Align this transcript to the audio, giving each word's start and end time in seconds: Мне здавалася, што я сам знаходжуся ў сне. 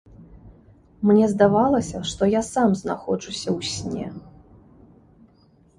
Мне 1.09 1.25
здавалася, 1.33 2.01
што 2.13 2.31
я 2.31 2.41
сам 2.53 2.69
знаходжуся 2.83 3.49
ў 3.55 3.73
сне. 3.77 4.11